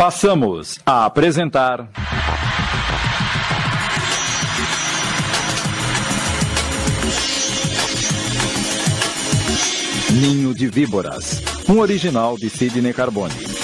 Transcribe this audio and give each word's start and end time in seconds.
Passamos 0.00 0.78
a 0.86 1.04
apresentar. 1.04 1.86
Ninho 10.10 10.54
de 10.54 10.68
Víboras, 10.68 11.42
um 11.68 11.80
original 11.80 12.38
de 12.38 12.48
Sidney 12.48 12.94
Carbone. 12.94 13.59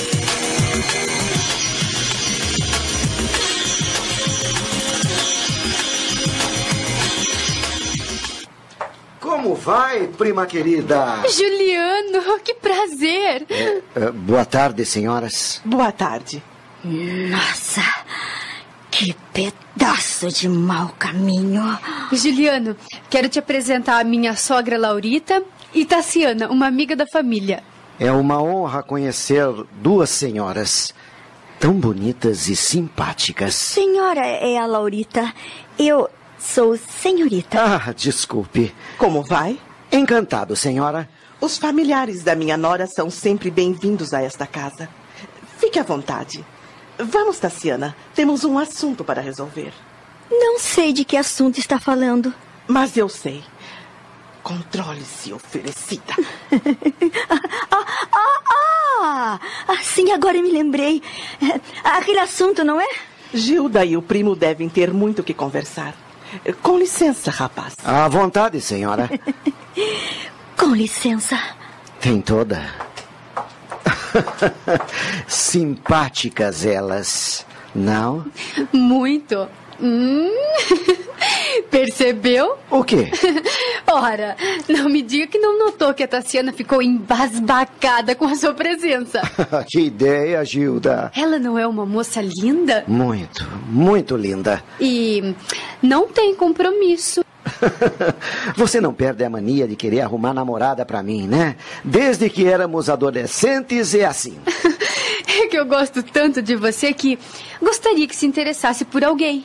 Vai, 9.66 10.06
prima 10.06 10.46
querida? 10.46 11.24
Juliano, 11.28 12.38
que 12.38 12.54
prazer! 12.54 13.44
É, 13.50 13.82
é, 13.96 14.12
boa 14.12 14.44
tarde, 14.44 14.84
senhoras. 14.84 15.60
Boa 15.64 15.90
tarde. 15.90 16.40
Nossa, 16.84 17.82
que 18.92 19.12
pedaço 19.32 20.28
de 20.28 20.48
mau 20.48 20.94
caminho. 20.96 21.76
Juliano, 22.12 22.76
quero 23.10 23.28
te 23.28 23.40
apresentar 23.40 23.98
a 23.98 24.04
minha 24.04 24.36
sogra 24.36 24.78
Laurita 24.78 25.42
e 25.74 25.84
Tassiana, 25.84 26.48
uma 26.48 26.68
amiga 26.68 26.94
da 26.94 27.04
família. 27.04 27.64
É 27.98 28.12
uma 28.12 28.40
honra 28.40 28.84
conhecer 28.84 29.48
duas 29.82 30.10
senhoras 30.10 30.94
tão 31.58 31.72
bonitas 31.72 32.48
e 32.48 32.54
simpáticas. 32.54 33.56
Senhora 33.56 34.24
é 34.24 34.56
a 34.58 34.66
Laurita. 34.66 35.34
Eu 35.76 36.08
sou 36.38 36.76
senhorita. 36.76 37.58
Ah, 37.60 37.92
desculpe. 37.92 38.74
Como 38.98 39.22
vai? 39.22 39.58
Encantado, 39.90 40.56
senhora. 40.56 41.08
Os 41.40 41.58
familiares 41.58 42.22
da 42.22 42.34
minha 42.34 42.56
nora 42.56 42.86
são 42.86 43.10
sempre 43.10 43.50
bem-vindos 43.50 44.14
a 44.14 44.22
esta 44.22 44.46
casa. 44.46 44.88
Fique 45.58 45.78
à 45.78 45.82
vontade. 45.82 46.44
Vamos, 46.98 47.38
Tassiana. 47.38 47.94
Temos 48.14 48.44
um 48.44 48.58
assunto 48.58 49.04
para 49.04 49.20
resolver. 49.20 49.72
Não 50.30 50.58
sei 50.58 50.92
de 50.92 51.04
que 51.04 51.16
assunto 51.16 51.58
está 51.58 51.78
falando. 51.78 52.32
Mas 52.66 52.96
eu 52.96 53.08
sei. 53.08 53.44
Controle-se, 54.42 55.32
oferecida. 55.32 56.14
ah, 57.30 57.40
ah, 58.12 59.40
ah! 59.68 59.76
Sim, 59.82 60.12
agora 60.12 60.40
me 60.40 60.50
lembrei. 60.50 61.02
Aquele 61.84 62.20
assunto, 62.20 62.64
não 62.64 62.80
é? 62.80 62.88
Gilda 63.34 63.84
e 63.84 63.96
o 63.96 64.02
primo 64.02 64.34
devem 64.34 64.68
ter 64.68 64.92
muito 64.92 65.22
que 65.22 65.34
conversar. 65.34 66.05
Com 66.62 66.78
licença, 66.78 67.30
rapaz. 67.30 67.74
À 67.84 68.08
vontade, 68.08 68.60
senhora. 68.60 69.08
Com 70.56 70.74
licença. 70.74 71.38
Tem 72.00 72.20
toda. 72.20 72.62
Simpáticas 75.26 76.64
elas, 76.64 77.46
não? 77.74 78.24
Muito. 78.72 79.48
Hum. 79.80 80.30
Percebeu? 81.62 82.56
O 82.70 82.82
quê? 82.84 83.10
Ora, 83.86 84.36
não 84.68 84.88
me 84.88 85.02
diga 85.02 85.26
que 85.26 85.38
não 85.38 85.58
notou 85.58 85.94
que 85.94 86.02
a 86.02 86.08
Tassiana 86.08 86.52
ficou 86.52 86.82
embasbacada 86.82 88.14
com 88.14 88.26
a 88.26 88.34
sua 88.34 88.54
presença. 88.54 89.20
que 89.68 89.80
ideia, 89.80 90.44
Gilda. 90.44 91.10
Ela 91.16 91.38
não 91.38 91.58
é 91.58 91.66
uma 91.66 91.86
moça 91.86 92.20
linda? 92.22 92.84
Muito, 92.86 93.46
muito 93.68 94.16
linda. 94.16 94.62
E 94.80 95.34
não 95.82 96.08
tem 96.08 96.34
compromisso. 96.34 97.24
Você 98.56 98.80
não 98.80 98.92
perde 98.92 99.24
a 99.24 99.30
mania 99.30 99.66
de 99.66 99.76
querer 99.76 100.00
arrumar 100.00 100.34
namorada 100.34 100.84
para 100.84 101.02
mim, 101.02 101.26
né? 101.26 101.56
Desde 101.84 102.28
que 102.28 102.46
éramos 102.46 102.90
adolescentes 102.90 103.94
é 103.94 104.04
assim. 104.04 104.36
é 105.26 105.46
que 105.46 105.56
eu 105.56 105.64
gosto 105.64 106.02
tanto 106.02 106.42
de 106.42 106.56
você 106.56 106.92
que 106.92 107.18
gostaria 107.60 108.06
que 108.06 108.16
se 108.16 108.26
interessasse 108.26 108.84
por 108.84 109.04
alguém. 109.04 109.44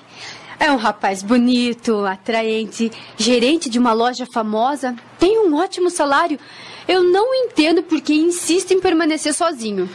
É 0.61 0.71
um 0.71 0.75
rapaz 0.75 1.23
bonito, 1.23 2.05
atraente, 2.05 2.91
gerente 3.17 3.67
de 3.67 3.79
uma 3.79 3.93
loja 3.93 4.27
famosa, 4.31 4.95
tem 5.17 5.39
um 5.39 5.55
ótimo 5.55 5.89
salário. 5.89 6.37
Eu 6.87 7.03
não 7.03 7.33
entendo 7.33 7.81
por 7.81 7.99
que 7.99 8.13
insiste 8.13 8.69
em 8.69 8.79
permanecer 8.79 9.33
sozinho. 9.33 9.89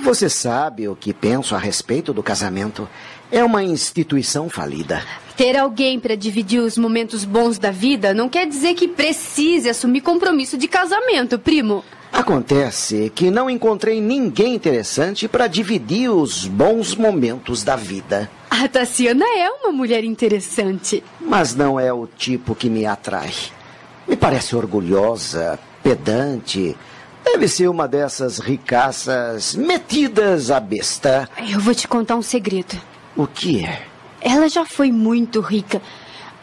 Você 0.00 0.28
sabe 0.28 0.86
o 0.86 0.94
que 0.94 1.12
penso 1.12 1.56
a 1.56 1.58
respeito 1.58 2.12
do 2.12 2.22
casamento. 2.22 2.88
É 3.32 3.42
uma 3.42 3.64
instituição 3.64 4.48
falida. 4.48 5.02
Ter 5.36 5.58
alguém 5.58 5.98
para 5.98 6.14
dividir 6.14 6.60
os 6.60 6.78
momentos 6.78 7.24
bons 7.24 7.58
da 7.58 7.72
vida 7.72 8.14
não 8.14 8.28
quer 8.28 8.46
dizer 8.46 8.74
que 8.74 8.86
precise 8.86 9.68
assumir 9.68 10.02
compromisso 10.02 10.56
de 10.56 10.68
casamento, 10.68 11.36
primo. 11.36 11.82
Acontece 12.12 13.10
que 13.12 13.28
não 13.28 13.50
encontrei 13.50 14.00
ninguém 14.00 14.54
interessante 14.54 15.26
para 15.26 15.48
dividir 15.48 16.10
os 16.10 16.46
bons 16.46 16.94
momentos 16.94 17.64
da 17.64 17.74
vida. 17.74 18.30
A 18.54 18.68
Tassiana 18.68 19.24
é 19.24 19.48
uma 19.48 19.72
mulher 19.72 20.04
interessante. 20.04 21.02
Mas 21.18 21.54
não 21.54 21.80
é 21.80 21.90
o 21.90 22.06
tipo 22.06 22.54
que 22.54 22.68
me 22.68 22.84
atrai. 22.84 23.32
Me 24.06 24.14
parece 24.14 24.54
orgulhosa, 24.54 25.58
pedante. 25.82 26.76
Deve 27.24 27.48
ser 27.48 27.68
uma 27.68 27.88
dessas 27.88 28.38
ricaças 28.38 29.54
metidas 29.54 30.50
à 30.50 30.60
besta. 30.60 31.30
Eu 31.50 31.60
vou 31.60 31.74
te 31.74 31.88
contar 31.88 32.14
um 32.14 32.20
segredo. 32.20 32.78
O 33.16 33.26
que 33.26 33.64
é? 33.64 33.86
Ela 34.20 34.50
já 34.50 34.66
foi 34.66 34.92
muito 34.92 35.40
rica. 35.40 35.80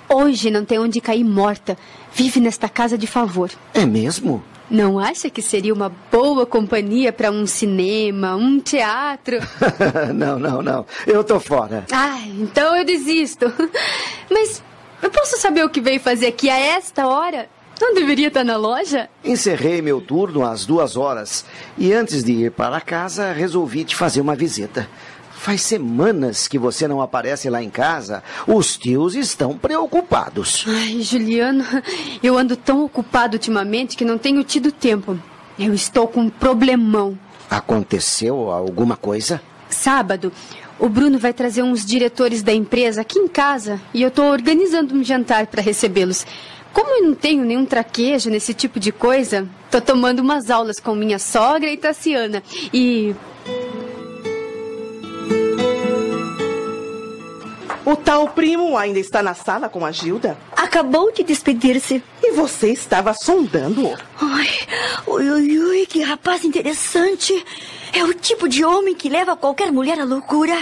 Hoje 0.09 0.49
não 0.49 0.65
tem 0.65 0.79
onde 0.79 0.99
cair 0.99 1.23
morta. 1.23 1.77
Vive 2.11 2.39
nesta 2.39 2.67
casa 2.67 2.97
de 2.97 3.05
favor. 3.05 3.51
É 3.71 3.85
mesmo? 3.85 4.43
Não 4.69 4.99
acha 4.99 5.29
que 5.29 5.41
seria 5.41 5.73
uma 5.73 5.91
boa 6.11 6.45
companhia 6.45 7.11
para 7.11 7.31
um 7.31 7.47
cinema, 7.47 8.35
um 8.35 8.59
teatro? 8.59 9.37
não, 10.13 10.37
não, 10.37 10.61
não. 10.61 10.85
Eu 11.07 11.23
tô 11.23 11.39
fora. 11.39 11.85
Ah, 11.91 12.19
então 12.27 12.75
eu 12.75 12.85
desisto. 12.85 13.51
Mas 14.29 14.61
eu 15.01 15.09
posso 15.09 15.37
saber 15.37 15.65
o 15.65 15.69
que 15.69 15.81
veio 15.81 15.99
fazer 15.99 16.27
aqui 16.27 16.49
a 16.49 16.57
esta 16.57 17.07
hora? 17.07 17.49
Não 17.81 17.93
deveria 17.93 18.27
estar 18.27 18.43
na 18.43 18.57
loja? 18.57 19.09
Encerrei 19.23 19.81
meu 19.81 20.01
turno 20.01 20.45
às 20.45 20.65
duas 20.65 20.97
horas 20.97 21.45
e 21.77 21.93
antes 21.93 22.23
de 22.23 22.33
ir 22.33 22.51
para 22.51 22.81
casa 22.81 23.31
resolvi 23.31 23.85
te 23.85 23.95
fazer 23.95 24.19
uma 24.19 24.35
visita. 24.35 24.87
Faz 25.39 25.61
semanas 25.61 26.49
que 26.49 26.59
você 26.59 26.85
não 26.85 27.01
aparece 27.01 27.49
lá 27.49 27.63
em 27.63 27.69
casa. 27.69 28.21
Os 28.45 28.77
tios 28.77 29.15
estão 29.15 29.57
preocupados. 29.57 30.65
Ai, 30.67 30.99
Juliano, 31.01 31.63
eu 32.21 32.37
ando 32.37 32.57
tão 32.57 32.83
ocupado 32.83 33.35
ultimamente 33.35 33.95
que 33.95 34.03
não 34.03 34.17
tenho 34.17 34.43
tido 34.43 34.69
tempo. 34.69 35.17
Eu 35.57 35.73
estou 35.73 36.09
com 36.09 36.23
um 36.23 36.29
problemão. 36.29 37.17
Aconteceu 37.49 38.51
alguma 38.51 38.97
coisa? 38.97 39.41
Sábado, 39.69 40.29
o 40.77 40.89
Bruno 40.89 41.17
vai 41.17 41.31
trazer 41.31 41.63
uns 41.63 41.85
diretores 41.85 42.43
da 42.43 42.53
empresa 42.53 42.99
aqui 42.99 43.17
em 43.17 43.27
casa 43.29 43.79
e 43.93 44.01
eu 44.01 44.09
estou 44.09 44.25
organizando 44.25 44.93
um 44.93 45.01
jantar 45.01 45.47
para 45.47 45.61
recebê-los. 45.61 46.25
Como 46.73 46.89
eu 46.97 47.07
não 47.07 47.15
tenho 47.15 47.45
nenhum 47.45 47.65
traquejo 47.65 48.29
nesse 48.29 48.53
tipo 48.53 48.77
de 48.77 48.91
coisa, 48.91 49.47
estou 49.65 49.79
tomando 49.79 50.19
umas 50.19 50.49
aulas 50.49 50.81
com 50.81 50.93
minha 50.93 51.17
sogra 51.17 51.71
e 51.71 51.77
Tassiana. 51.77 52.43
E 52.73 53.15
O 57.89 57.95
tal 57.95 58.27
primo 58.27 58.77
ainda 58.77 58.99
está 58.99 59.23
na 59.23 59.33
sala 59.33 59.67
com 59.67 59.83
a 59.83 59.91
Gilda? 59.91 60.37
Acabou 60.55 61.11
de 61.11 61.23
despedir-se. 61.23 62.03
E 62.21 62.31
você 62.33 62.71
estava 62.71 63.15
sondando-o? 63.15 63.97
Ai, 64.21 64.47
ui, 65.07 65.27
ui, 65.27 65.59
ui, 65.59 65.85
que 65.87 66.03
rapaz 66.03 66.45
interessante. 66.45 67.33
É 67.91 68.03
o 68.03 68.13
tipo 68.13 68.47
de 68.47 68.63
homem 68.63 68.93
que 68.93 69.09
leva 69.09 69.35
qualquer 69.35 69.71
mulher 69.71 69.99
à 69.99 70.03
loucura. 70.03 70.55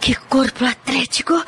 Que 0.00 0.14
corpo 0.14 0.64
atlético. 0.64 1.44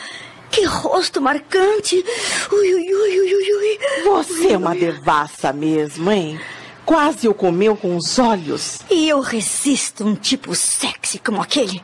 Que 0.50 0.64
rosto 0.64 1.22
marcante. 1.22 2.04
Ui, 2.50 2.74
ui, 2.74 2.92
ui, 2.92 3.20
ui, 3.20 3.52
ui. 3.52 3.78
Você 4.06 4.54
é 4.54 4.58
uma 4.58 4.74
devassa 4.74 5.52
mesmo, 5.52 6.10
hein? 6.10 6.40
Quase 6.84 7.28
o 7.28 7.34
comeu 7.34 7.76
com 7.76 7.96
os 7.96 8.18
olhos. 8.18 8.80
E 8.90 9.08
eu 9.08 9.20
resisto 9.20 10.04
um 10.04 10.16
tipo 10.16 10.52
sexy 10.56 11.20
como 11.20 11.40
aquele. 11.40 11.80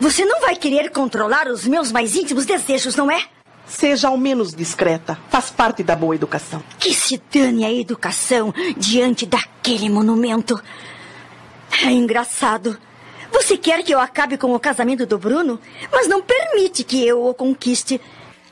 Você 0.00 0.24
não 0.24 0.40
vai 0.40 0.56
querer 0.56 0.90
controlar 0.90 1.46
os 1.48 1.66
meus 1.66 1.92
mais 1.92 2.14
íntimos 2.16 2.44
desejos, 2.44 2.96
não 2.96 3.10
é? 3.10 3.24
Seja 3.66 4.08
ao 4.08 4.18
menos 4.18 4.54
discreta. 4.54 5.18
Faz 5.30 5.50
parte 5.50 5.82
da 5.82 5.96
boa 5.96 6.14
educação. 6.14 6.62
Que 6.78 6.92
se 6.92 7.20
dane 7.32 7.64
a 7.64 7.72
educação 7.72 8.52
diante 8.76 9.24
daquele 9.24 9.88
monumento. 9.88 10.60
É 11.82 11.90
engraçado. 11.90 12.78
Você 13.32 13.56
quer 13.56 13.82
que 13.82 13.92
eu 13.92 13.98
acabe 13.98 14.36
com 14.36 14.54
o 14.54 14.60
casamento 14.60 15.06
do 15.06 15.18
Bruno, 15.18 15.58
mas 15.90 16.06
não 16.06 16.22
permite 16.22 16.84
que 16.84 17.04
eu 17.04 17.26
o 17.26 17.34
conquiste. 17.34 18.00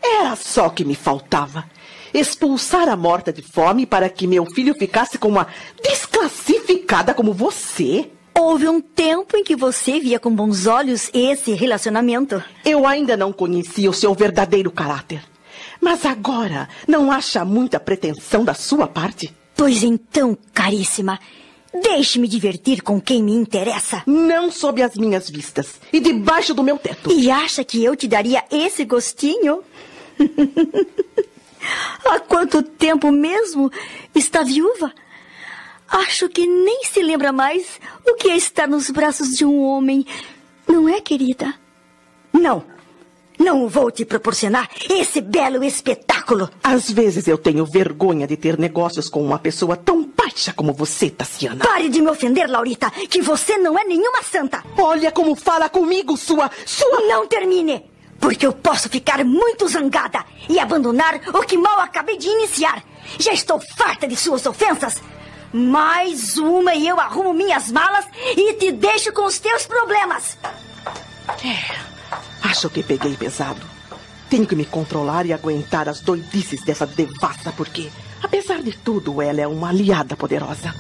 Era 0.03 0.35
só 0.35 0.69
que 0.69 0.85
me 0.85 0.95
faltava. 0.95 1.65
Expulsar 2.13 2.89
a 2.89 2.97
morta 2.97 3.33
de 3.33 3.43
fome 3.43 3.87
para 3.87 4.09
que 4.09 4.27
meu 4.27 4.45
filho 4.47 4.75
ficasse 4.75 5.19
com 5.19 5.29
uma 5.29 5.47
desclassificada 5.83 7.15
como 7.15 7.33
você. 7.33 8.11
Houve 8.39 8.69
um 8.69 8.81
tempo 8.81 9.37
em 9.37 9.45
que 9.45 9.55
você 9.55 10.01
via 10.01 10.19
com 10.19 10.35
bons 10.35 10.67
olhos 10.67 11.11
esse 11.13 11.53
relacionamento. 11.53 12.43
Eu 12.65 12.87
ainda 12.87 13.17
não 13.17 13.33
conhecia 13.33 13.91
o 13.91 13.95
seu 13.95 14.15
verdadeiro 14.15 14.71
caráter. 14.71 15.23
Mas 15.81 16.07
agora, 16.07 16.69
não 16.87 17.11
acha 17.11 17.45
muita 17.45 17.81
pretensão 17.81 18.45
da 18.45 18.55
sua 18.55 18.87
parte? 18.87 19.35
Pois 19.55 19.83
então, 19.83 20.37
caríssima, 20.53 21.19
Deixe-me 21.81 22.29
divertir 22.29 22.83
com 22.83 23.01
quem 23.01 23.23
me 23.23 23.33
interessa. 23.33 24.03
Não 24.07 24.51
sob 24.51 24.83
as 24.83 24.95
minhas 24.95 25.31
vistas 25.31 25.81
e 25.91 26.01
debaixo 26.01 26.53
do 26.53 26.63
meu 26.63 26.77
teto. 26.77 27.11
E 27.11 27.31
acha 27.31 27.65
que 27.65 27.83
eu 27.83 27.97
te 27.97 28.07
daria 28.07 28.45
esse 28.51 28.85
gostinho? 28.85 29.63
Há 32.05 32.21
quanto 32.21 32.63
tempo 32.63 33.11
mesmo 33.11 33.73
está 34.15 34.43
viúva? 34.43 34.93
Acho 35.93 36.27
que 36.29 36.47
nem 36.47 36.85
se 36.85 37.03
lembra 37.03 37.33
mais 37.33 37.79
o 38.07 38.15
que 38.15 38.31
é 38.31 38.37
estar 38.37 38.67
nos 38.67 38.89
braços 38.89 39.29
de 39.37 39.45
um 39.45 39.63
homem. 39.63 40.07
Não 40.67 40.89
é, 40.89 41.03
querida? 41.03 41.55
Não. 42.33 42.65
Não 43.39 43.69
vou 43.69 43.91
te 43.91 44.05
proporcionar 44.05 44.71
esse 44.89 45.21
belo 45.21 45.63
espetáculo. 45.63 46.49
Às 46.63 46.91
vezes 46.91 47.29
eu 47.29 47.37
tenho 47.37 47.67
vergonha 47.67 48.27
de 48.27 48.39
ter 48.39 48.59
negócios 48.59 49.09
com 49.09 49.23
uma 49.23 49.39
pessoa 49.39 49.77
tão 49.77 50.03
baixa 50.05 50.53
como 50.55 50.73
você, 50.73 51.11
Tassiana. 51.11 51.63
Pare 51.63 51.91
de 51.91 52.01
me 52.01 52.09
ofender, 52.09 52.49
Laurita, 52.49 52.91
que 52.91 53.21
você 53.21 53.59
não 53.59 53.79
é 53.79 53.85
nenhuma 53.85 54.23
santa. 54.23 54.65
Olha 54.79 55.13
como 55.13 55.35
fala 55.35 55.69
comigo, 55.69 56.17
sua. 56.17 56.51
sua. 56.65 57.01
Não 57.07 57.27
termine, 57.27 57.85
porque 58.19 58.47
eu 58.47 58.53
posso 58.53 58.89
ficar 58.89 59.23
muito 59.25 59.69
zangada 59.69 60.25
e 60.49 60.59
abandonar 60.59 61.21
o 61.35 61.43
que 61.43 61.59
mal 61.59 61.81
acabei 61.81 62.17
de 62.17 62.29
iniciar. 62.29 62.83
Já 63.19 63.33
estou 63.33 63.61
farta 63.77 64.07
de 64.07 64.17
suas 64.17 64.47
ofensas. 64.47 65.03
Mais 65.53 66.39
uma 66.39 66.75
e 66.75 66.89
eu 66.89 66.99
arrumo 66.99 67.35
minhas 67.35 67.71
malas 67.71 68.07
e 68.37 68.55
te 68.55 68.73
deixo 68.73 69.13
com 69.13 69.27
os 69.27 69.39
teus 69.39 69.67
problemas. 69.67 70.39
É. 71.45 71.93
Acho 72.43 72.71
que 72.71 72.83
peguei 72.83 73.15
pesado. 73.17 73.61
Tenho 74.31 74.47
que 74.47 74.57
me 74.57 74.65
controlar 74.65 75.27
e 75.27 75.33
aguentar 75.33 75.91
as 75.91 76.01
doidices 76.01 76.63
dessa 76.63 76.87
devassa, 76.87 77.53
porque, 77.53 77.91
apesar 78.23 78.63
de 78.63 78.73
tudo, 78.73 79.21
ela 79.21 79.43
é 79.43 79.47
uma 79.47 79.69
aliada 79.69 80.17
poderosa. 80.17 80.75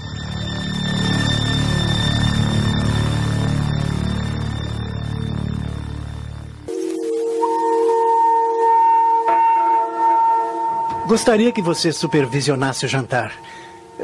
Gostaria 11.06 11.52
que 11.52 11.60
você 11.60 11.92
supervisionasse 11.92 12.86
o 12.86 12.88
jantar. 12.88 13.34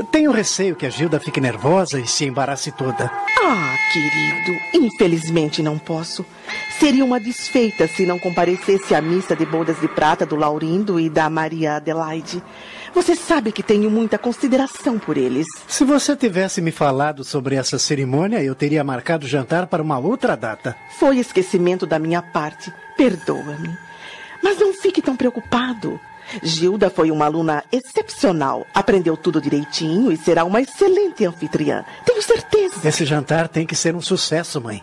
Tenho 0.04 0.30
receio 0.30 0.76
que 0.76 0.86
a 0.86 0.90
Gilda 0.90 1.18
fique 1.18 1.40
nervosa 1.40 1.98
e 1.98 2.06
se 2.06 2.24
embarace 2.24 2.70
toda. 2.72 3.10
Ah, 3.42 3.76
querido, 3.92 4.58
infelizmente 4.74 5.62
não 5.62 5.78
posso. 5.78 6.24
Seria 6.78 7.04
uma 7.04 7.18
desfeita 7.18 7.88
se 7.88 8.06
não 8.06 8.18
comparecesse 8.18 8.94
à 8.94 9.02
missa 9.02 9.34
de 9.34 9.44
bodas 9.44 9.80
de 9.80 9.88
prata 9.88 10.24
do 10.24 10.36
Laurindo 10.36 11.00
e 11.00 11.10
da 11.10 11.28
Maria 11.28 11.76
Adelaide. 11.76 12.42
Você 12.94 13.16
sabe 13.16 13.52
que 13.52 13.62
tenho 13.62 13.90
muita 13.90 14.18
consideração 14.18 14.98
por 14.98 15.16
eles. 15.16 15.46
Se 15.66 15.84
você 15.84 16.16
tivesse 16.16 16.60
me 16.60 16.70
falado 16.70 17.24
sobre 17.24 17.56
essa 17.56 17.78
cerimônia, 17.78 18.42
eu 18.42 18.54
teria 18.54 18.84
marcado 18.84 19.26
o 19.26 19.28
jantar 19.28 19.66
para 19.66 19.82
uma 19.82 19.98
outra 19.98 20.36
data. 20.36 20.76
Foi 20.98 21.18
esquecimento 21.18 21.86
da 21.86 21.98
minha 21.98 22.22
parte. 22.22 22.72
Perdoa-me. 22.96 23.76
Mas 24.42 24.58
não 24.58 24.72
fique 24.72 25.02
tão 25.02 25.16
preocupado. 25.16 26.00
Gilda 26.42 26.90
foi 26.90 27.10
uma 27.10 27.26
aluna 27.26 27.64
excepcional. 27.72 28.66
Aprendeu 28.74 29.16
tudo 29.16 29.40
direitinho 29.40 30.12
e 30.12 30.16
será 30.16 30.44
uma 30.44 30.60
excelente 30.60 31.24
anfitriã. 31.24 31.84
Tenho 32.04 32.22
certeza. 32.22 32.76
Esse 32.86 33.04
jantar 33.04 33.48
tem 33.48 33.66
que 33.66 33.76
ser 33.76 33.94
um 33.94 34.00
sucesso, 34.00 34.60
mãe. 34.60 34.82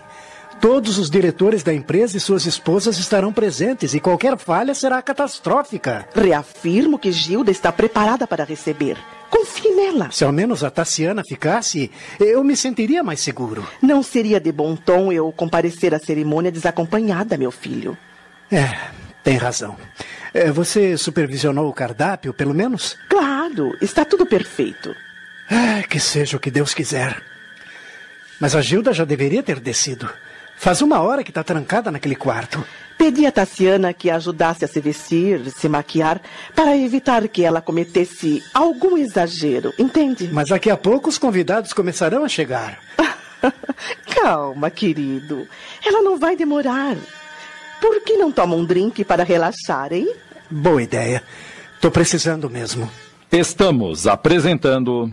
Todos 0.59 0.97
os 0.97 1.09
diretores 1.09 1.63
da 1.63 1.73
empresa 1.73 2.17
e 2.17 2.19
suas 2.19 2.45
esposas 2.45 2.97
estarão 2.97 3.31
presentes 3.31 3.93
e 3.93 3.99
qualquer 3.99 4.37
falha 4.37 4.73
será 4.73 5.01
catastrófica. 5.01 6.07
Reafirmo 6.15 6.97
que 6.97 7.11
Gilda 7.11 7.51
está 7.51 7.71
preparada 7.71 8.25
para 8.25 8.43
receber. 8.43 8.97
Confie 9.29 9.69
nela. 9.75 10.09
Se 10.11 10.23
ao 10.23 10.31
menos 10.31 10.63
a 10.63 10.71
Tassiana 10.71 11.23
ficasse, 11.27 11.91
eu 12.19 12.43
me 12.43 12.55
sentiria 12.55 13.03
mais 13.03 13.19
seguro. 13.19 13.67
Não 13.81 14.01
seria 14.01 14.39
de 14.39 14.51
bom 14.51 14.75
tom 14.75 15.11
eu 15.11 15.31
comparecer 15.31 15.93
à 15.93 15.99
cerimônia 15.99 16.51
desacompanhada, 16.51 17.37
meu 17.37 17.51
filho. 17.51 17.97
É, 18.51 18.77
tem 19.23 19.37
razão. 19.37 19.75
É, 20.35 20.51
você 20.51 20.97
supervisionou 20.97 21.69
o 21.69 21.73
cardápio, 21.73 22.33
pelo 22.33 22.53
menos? 22.53 22.97
Claro, 23.07 23.73
está 23.79 24.03
tudo 24.03 24.25
perfeito. 24.25 24.93
É, 25.49 25.81
que 25.83 25.97
seja 25.97 26.35
o 26.35 26.39
que 26.41 26.51
Deus 26.51 26.73
quiser. 26.73 27.23
Mas 28.37 28.53
a 28.53 28.61
Gilda 28.61 28.91
já 28.91 29.05
deveria 29.05 29.41
ter 29.41 29.61
descido. 29.61 30.09
Faz 30.57 30.81
uma 30.81 30.99
hora 30.99 31.23
que 31.23 31.31
está 31.31 31.41
trancada 31.41 31.89
naquele 31.89 32.17
quarto. 32.17 32.65
Pedi 32.97 33.25
a 33.25 33.31
Tassiana 33.31 33.93
que 33.93 34.09
ajudasse 34.09 34.65
a 34.65 34.67
se 34.67 34.81
vestir, 34.81 35.49
se 35.51 35.69
maquiar, 35.69 36.21
para 36.53 36.75
evitar 36.75 37.25
que 37.29 37.45
ela 37.45 37.61
cometesse 37.61 38.43
algum 38.53 38.97
exagero, 38.97 39.73
entende? 39.79 40.29
Mas 40.33 40.49
daqui 40.49 40.69
a 40.69 40.75
pouco 40.75 41.07
os 41.07 41.17
convidados 41.17 41.71
começarão 41.71 42.25
a 42.25 42.27
chegar. 42.27 42.81
Calma, 44.21 44.69
querido. 44.69 45.47
Ela 45.85 46.01
não 46.01 46.19
vai 46.19 46.35
demorar. 46.35 46.97
Por 47.79 48.01
que 48.01 48.17
não 48.17 48.33
toma 48.33 48.55
um 48.55 48.65
drink 48.65 49.05
para 49.05 49.23
relaxar, 49.23 49.93
hein? 49.93 50.13
Boa 50.49 50.81
ideia. 50.81 51.23
Tô 51.81 51.91
precisando 51.91 52.49
mesmo. 52.49 52.89
Estamos 53.31 54.07
apresentando. 54.07 55.11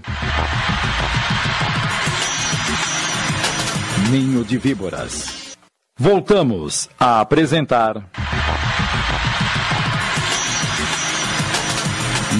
Ninho 4.10 4.44
de 4.44 4.58
Víboras. 4.58 5.56
Voltamos 5.98 6.88
a 6.98 7.20
apresentar. 7.20 8.10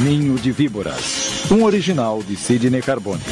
Ninho 0.04 0.36
de 0.36 0.52
Víboras. 0.52 1.50
Um 1.50 1.64
original 1.64 2.22
de 2.22 2.36
Sidney 2.36 2.82
Carbone. 2.82 3.22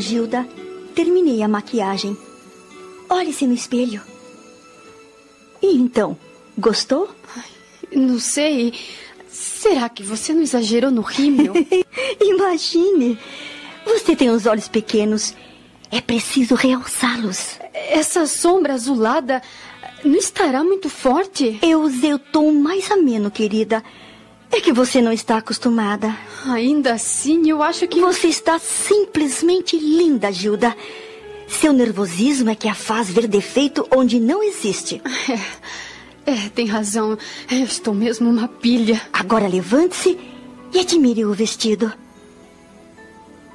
Gilda. 0.00 0.46
Terminei 0.94 1.42
a 1.42 1.48
maquiagem. 1.48 2.16
Olhe-se 3.08 3.46
no 3.46 3.54
espelho. 3.54 4.02
E 5.62 5.76
então, 5.76 6.16
gostou? 6.58 7.08
Não 7.92 8.18
sei. 8.18 8.72
Será 9.28 9.88
que 9.88 10.02
você 10.02 10.32
não 10.32 10.42
exagerou 10.42 10.90
no 10.90 11.02
rímel? 11.02 11.54
Imagine. 12.20 13.18
Você 13.84 14.16
tem 14.16 14.30
os 14.30 14.46
olhos 14.46 14.68
pequenos. 14.68 15.34
É 15.90 16.00
preciso 16.00 16.54
realçá-los. 16.54 17.58
Essa 17.72 18.26
sombra 18.26 18.74
azulada 18.74 19.40
não 20.04 20.16
estará 20.16 20.62
muito 20.64 20.88
forte? 20.88 21.58
Eu 21.62 21.82
usei 21.82 22.12
o 22.12 22.18
tom 22.18 22.52
mais 22.52 22.90
ameno, 22.90 23.30
querida. 23.30 23.82
É 24.50 24.60
que 24.60 24.72
você 24.72 25.02
não 25.02 25.12
está 25.12 25.38
acostumada. 25.38 26.16
Ainda 26.46 26.94
assim, 26.94 27.48
eu 27.48 27.62
acho 27.62 27.86
que. 27.86 28.00
Você 28.00 28.28
está 28.28 28.58
simplesmente 28.58 29.76
linda, 29.78 30.32
Gilda. 30.32 30.76
Seu 31.48 31.72
nervosismo 31.72 32.50
é 32.50 32.54
que 32.54 32.68
a 32.68 32.74
faz 32.74 33.08
ver 33.10 33.26
defeito 33.26 33.86
onde 33.90 34.18
não 34.18 34.42
existe. 34.42 35.00
É, 36.26 36.32
é, 36.32 36.48
tem 36.48 36.66
razão. 36.66 37.16
Eu 37.50 37.64
estou 37.64 37.94
mesmo 37.94 38.28
uma 38.28 38.48
pilha. 38.48 39.00
Agora 39.12 39.46
levante-se 39.46 40.18
e 40.72 40.80
admire 40.80 41.24
o 41.24 41.32
vestido. 41.32 41.92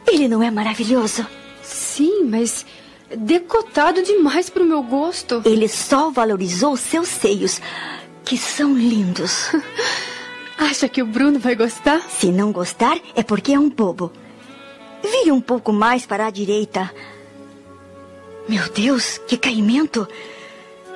Ele 0.07 0.27
não 0.27 0.41
é 0.41 0.49
maravilhoso? 0.49 1.25
Sim, 1.61 2.23
mas 2.25 2.65
decotado 3.15 4.01
demais 4.03 4.49
para 4.49 4.63
o 4.63 4.65
meu 4.65 4.81
gosto. 4.83 5.41
Ele 5.45 5.67
só 5.67 6.09
valorizou 6.09 6.77
seus 6.77 7.07
seios, 7.07 7.59
que 8.23 8.37
são 8.37 8.73
lindos. 8.73 9.51
Acha 10.61 10.87
que 10.87 11.01
o 11.01 11.07
Bruno 11.07 11.39
vai 11.39 11.55
gostar? 11.55 11.99
Se 12.01 12.27
não 12.27 12.51
gostar, 12.51 12.95
é 13.15 13.23
porque 13.23 13.51
é 13.51 13.59
um 13.59 13.67
bobo. 13.67 14.11
Vire 15.01 15.31
um 15.31 15.41
pouco 15.41 15.73
mais 15.73 16.05
para 16.05 16.27
a 16.27 16.29
direita. 16.29 16.93
Meu 18.47 18.69
Deus, 18.69 19.17
que 19.27 19.37
caimento! 19.37 20.07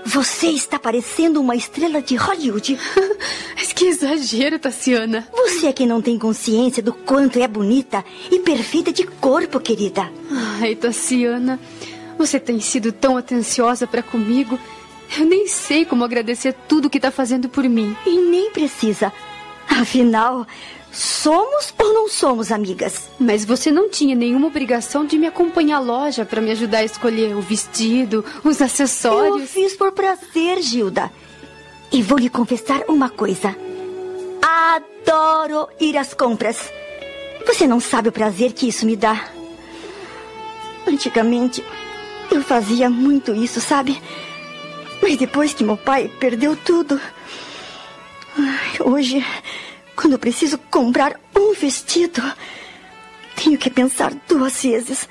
Você 0.06 0.50
está 0.50 0.78
parecendo 0.78 1.42
uma 1.42 1.56
estrela 1.56 2.00
de 2.00 2.16
Hollywood. 2.16 2.80
Mas 3.58 3.74
que 3.74 3.86
exagero, 3.86 4.60
Tassiana. 4.60 5.28
Você 5.34 5.66
é 5.66 5.74
que 5.74 5.88
não 5.88 6.00
tem 6.00 6.20
consciência 6.20 6.84
do 6.84 6.94
quanto 6.94 7.40
é 7.40 7.48
bonita 7.48 8.06
e 8.30 8.38
perfeita 8.38 8.94
de 8.94 9.08
corpo, 9.08 9.60
querida. 9.60 10.12
Ai, 10.62 10.76
Tassiana, 10.76 11.60
você 12.20 12.40
tem 12.40 12.60
sido 12.60 12.92
tão 12.92 13.18
atenciosa 13.18 13.88
para 13.88 14.04
comigo. 14.04 14.60
Eu 15.18 15.26
nem 15.26 15.48
sei 15.48 15.86
como 15.86 16.04
agradecer 16.04 16.54
tudo 16.68 16.88
que 16.88 17.00
está 17.00 17.10
fazendo 17.10 17.50
por 17.50 17.68
mim. 17.68 17.98
E 18.06 18.16
nem 18.16 18.52
precisa. 18.52 19.12
Afinal, 19.79 20.48
somos 20.91 21.74
ou 21.77 21.94
não 21.94 22.10
somos 22.10 22.51
amigas? 22.51 23.10
Mas 23.20 23.44
você 23.44 23.70
não 23.72 23.89
tinha 23.89 24.15
nenhuma 24.15 24.48
obrigação 24.48 25.05
de 25.05 25.17
me 25.17 25.27
acompanhar 25.27 25.77
à 25.77 25.79
loja 25.79 26.25
para 26.25 26.41
me 26.41 26.51
ajudar 26.51 26.79
a 26.79 26.86
escolher 26.86 27.36
o 27.36 27.41
vestido, 27.41 28.24
os 28.44 28.62
acessórios. 28.62 29.41
Eu 29.41 29.48
fiz 29.48 29.75
por 29.75 29.91
prazer, 29.91 30.62
Gilda. 30.62 31.12
E 31.91 32.01
vou 32.01 32.17
lhe 32.17 32.29
confessar 32.29 32.84
uma 32.88 33.10
coisa. 33.10 33.55
Adoro 34.41 35.67
ir 35.79 35.98
às 35.98 36.13
compras. 36.13 36.72
Você 37.46 37.67
não 37.67 37.79
sabe 37.79 38.10
o 38.10 38.12
prazer 38.12 38.53
que 38.53 38.67
isso 38.67 38.86
me 38.86 38.96
dá. 38.96 39.29
Antigamente, 40.88 41.63
eu 42.32 42.41
fazia 42.41 42.89
muito 42.89 43.34
isso, 43.34 43.60
sabe? 43.60 44.01
Mas 45.01 45.17
depois 45.17 45.53
que 45.53 45.63
meu 45.63 45.77
pai 45.77 46.12
perdeu 46.20 46.55
tudo. 46.55 47.00
Hoje, 48.84 49.25
quando 49.96 50.20
preciso 50.20 50.58
comprar 50.70 51.20
um 51.36 51.54
vestido, 51.54 52.22
tenho 53.36 53.58
que 53.58 53.70
pensar 53.70 54.14
duas 54.28 54.62
vezes 54.62 55.08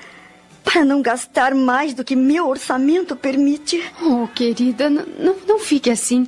para 0.63 0.85
não 0.85 1.03
gastar 1.03 1.55
mais 1.55 1.95
do 1.95 2.05
que 2.05 2.17
meu 2.17 2.49
orçamento 2.49 3.15
permite. 3.15 3.83
Oh, 4.03 4.27
querida, 4.29 4.89
não, 4.89 5.05
não, 5.19 5.37
não 5.47 5.59
fique 5.59 5.91
assim. 5.91 6.27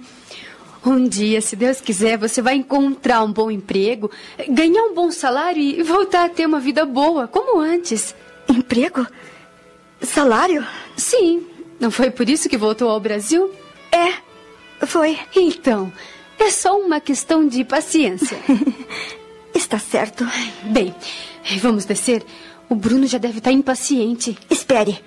Um 0.85 1.09
dia, 1.09 1.41
se 1.41 1.57
Deus 1.57 1.81
quiser, 1.81 2.17
você 2.17 2.41
vai 2.41 2.55
encontrar 2.55 3.25
um 3.25 3.33
bom 3.33 3.51
emprego, 3.51 4.09
ganhar 4.49 4.83
um 4.85 4.95
bom 4.95 5.11
salário 5.11 5.61
e 5.61 5.83
voltar 5.83 6.27
a 6.27 6.29
ter 6.29 6.47
uma 6.47 6.61
vida 6.61 6.87
boa, 6.87 7.27
como 7.27 7.59
antes. 7.59 8.15
Emprego? 8.49 9.05
Salário? 10.01 10.65
Sim. 10.97 11.45
Não 11.81 11.91
foi 11.91 12.11
por 12.11 12.29
isso 12.29 12.49
que 12.49 12.57
voltou 12.57 12.89
ao 12.89 13.01
Brasil? 13.01 13.51
É, 13.91 14.87
foi. 14.87 15.19
Então, 15.35 15.93
é 16.39 16.51
só 16.51 16.79
uma 16.79 17.01
questão 17.01 17.47
de 17.47 17.65
paciência. 17.65 18.39
Está 19.55 19.79
certo. 19.79 20.27
Bem, 20.65 20.95
vamos 21.61 21.85
descer. 21.85 22.25
O 22.69 22.75
Bruno 22.75 23.07
já 23.07 23.19
deve 23.19 23.39
estar 23.39 23.53
impaciente. 23.53 24.37
Espere. 24.51 25.03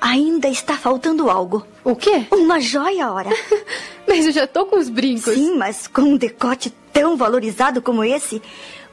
Ainda 0.00 0.48
está 0.48 0.76
faltando 0.76 1.30
algo. 1.30 1.66
O 1.82 1.96
quê? 1.96 2.26
Uma 2.30 2.60
joia, 2.60 3.10
ora. 3.10 3.30
mas 4.06 4.26
eu 4.26 4.32
já 4.32 4.46
tô 4.46 4.66
com 4.66 4.78
os 4.78 4.90
brincos. 4.90 5.32
Sim, 5.32 5.56
mas 5.56 5.86
com 5.86 6.02
um 6.02 6.16
decote 6.16 6.70
tão 6.92 7.16
valorizado 7.16 7.80
como 7.80 8.04
esse, 8.04 8.42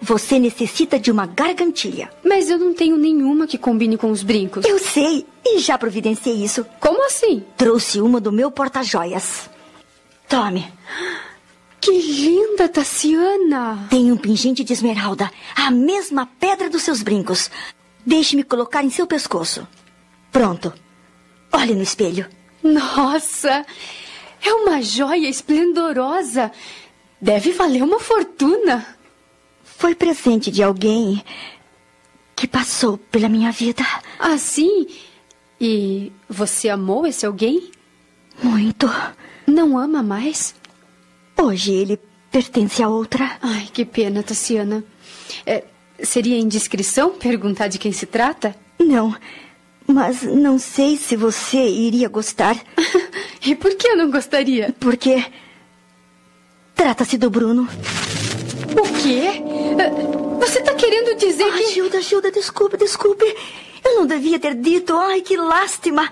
você 0.01 0.39
necessita 0.39 0.97
de 0.97 1.11
uma 1.11 1.25
gargantilha. 1.25 2.09
Mas 2.23 2.49
eu 2.49 2.57
não 2.57 2.73
tenho 2.73 2.97
nenhuma 2.97 3.45
que 3.45 3.57
combine 3.57 3.97
com 3.97 4.09
os 4.09 4.23
brincos. 4.23 4.65
Eu 4.65 4.79
sei, 4.79 5.25
e 5.45 5.59
já 5.59 5.77
providenciei 5.77 6.43
isso. 6.43 6.65
Como 6.79 7.05
assim? 7.05 7.43
Trouxe 7.57 7.99
uma 7.99 8.21
do 8.21 8.31
meu 8.31 8.49
porta-joias. 8.49 9.49
Tome. 10.29 10.65
Que 11.81 11.99
linda, 11.99 12.69
Tassiana! 12.69 13.87
Tem 13.89 14.11
um 14.11 14.17
pingente 14.17 14.63
de 14.63 14.71
esmeralda, 14.71 15.31
a 15.55 15.71
mesma 15.71 16.27
pedra 16.39 16.69
dos 16.69 16.83
seus 16.83 17.01
brincos. 17.01 17.49
Deixe-me 18.05 18.43
colocar 18.43 18.83
em 18.83 18.91
seu 18.91 19.07
pescoço. 19.07 19.67
Pronto. 20.31 20.71
Olhe 21.51 21.73
no 21.73 21.81
espelho. 21.81 22.29
Nossa! 22.61 23.65
É 24.45 24.53
uma 24.53 24.79
joia 24.81 25.27
esplendorosa. 25.27 26.51
Deve 27.19 27.51
valer 27.51 27.81
uma 27.81 27.99
fortuna. 27.99 28.85
Foi 29.63 29.95
presente 29.95 30.51
de 30.51 30.61
alguém 30.61 31.23
que 32.35 32.47
passou 32.47 32.97
pela 32.97 33.27
minha 33.27 33.51
vida. 33.51 33.83
Ah, 34.19 34.37
sim? 34.37 34.87
E 35.59 36.11
você 36.29 36.69
amou 36.69 37.07
esse 37.07 37.25
alguém? 37.25 37.71
Muito. 38.41 38.87
Não 39.47 39.77
ama 39.77 40.01
mais? 40.01 40.55
Hoje 41.41 41.71
ele 41.71 41.99
pertence 42.31 42.83
a 42.83 42.87
outra. 42.87 43.37
Ai, 43.41 43.67
que 43.73 43.83
pena, 43.83 44.21
Tassiana. 44.21 44.83
É, 45.43 45.63
seria 46.03 46.37
indiscrição 46.37 47.11
perguntar 47.17 47.67
de 47.67 47.79
quem 47.79 47.91
se 47.91 48.05
trata? 48.05 48.55
Não. 48.79 49.15
Mas 49.87 50.21
não 50.21 50.59
sei 50.59 50.97
se 50.97 51.15
você 51.15 51.57
iria 51.57 52.07
gostar. 52.07 52.55
e 53.43 53.55
por 53.55 53.73
que 53.73 53.87
eu 53.87 53.97
não 53.97 54.11
gostaria? 54.11 54.73
Porque. 54.79 55.25
Trata-se 56.75 57.17
do 57.17 57.31
Bruno. 57.31 57.67
O 58.71 59.01
quê? 59.01 59.41
Você 60.39 60.59
está 60.59 60.75
querendo 60.75 61.17
dizer 61.17 61.45
ah, 61.45 61.57
que. 61.57 61.73
Gilda, 61.73 62.01
Gilda, 62.03 62.31
desculpe, 62.31 62.77
desculpe. 62.77 63.25
Eu 63.83 63.95
não 63.95 64.05
devia 64.05 64.37
ter 64.37 64.53
dito. 64.53 64.95
Ai, 64.95 65.21
que 65.21 65.35
lástima. 65.35 66.07